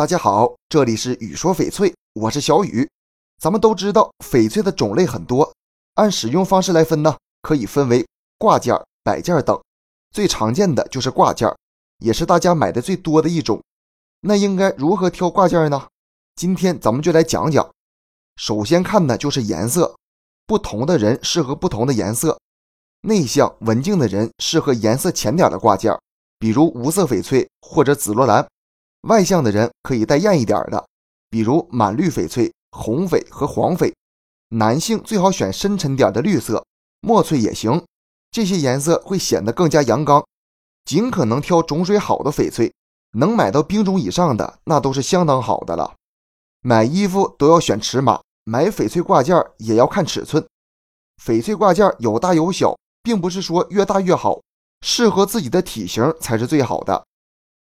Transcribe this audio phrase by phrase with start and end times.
[0.00, 2.88] 大家好，这里是雨说翡翠，我是小雨。
[3.38, 5.52] 咱们都知道翡翠的种类很多，
[5.96, 8.06] 按使用方式来分呢，可以分为
[8.38, 8.74] 挂件、
[9.04, 9.60] 摆件等。
[10.10, 11.54] 最常见的就是挂件，
[11.98, 13.62] 也是大家买的最多的一种。
[14.22, 15.86] 那应该如何挑挂件呢？
[16.34, 17.70] 今天咱们就来讲讲。
[18.36, 19.94] 首先看的就是颜色，
[20.46, 22.40] 不同的人适合不同的颜色。
[23.02, 25.94] 内向文静的人适合颜色浅点的挂件，
[26.38, 28.48] 比如无色翡翠或者紫罗兰。
[29.02, 30.86] 外向的人可以带艳一点的，
[31.30, 33.92] 比如满绿翡翠、红翡和黄翡。
[34.48, 36.64] 男性最好选深沉点的绿色，
[37.00, 37.84] 墨翠也行，
[38.30, 40.24] 这些颜色会显得更加阳刚。
[40.84, 42.72] 尽可能挑种水好的翡翠，
[43.12, 45.94] 能买到冰种以上的那都是相当好的了。
[46.62, 50.44] 买衣服都要选尺码，买翡翠挂件也要看尺寸。
[51.22, 54.40] 翡翠挂件有大有小，并不是说越大越好，
[54.80, 57.06] 适合自己的体型才是最好的。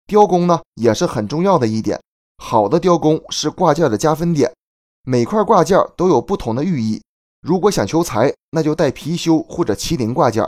[0.08, 2.00] 雕工呢也是很重要的一点，
[2.38, 4.50] 好的雕工是挂件的加分点。
[5.04, 7.02] 每块挂件都有不同的寓意。
[7.42, 10.44] 如果想求财，那就带貔貅或者麒麟挂件；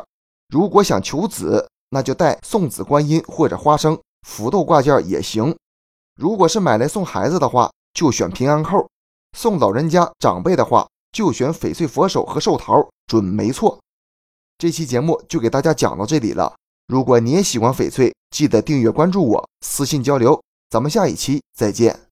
[0.48, 5.54] 如果想求子，那就带送子观音或者花生、福豆挂件也行。
[6.16, 8.86] 如果是买来送孩子的话，就选平安扣；
[9.36, 13.78] 送老人家长辈的话，就选翡翠佛手和寿桃，准没错。
[14.56, 16.54] 这期节目就给大家讲到这里了。
[16.90, 20.42] 如果你也喜欢翡翠，记得订阅关注我，私信交流。
[20.68, 22.09] 咱们下一期再见。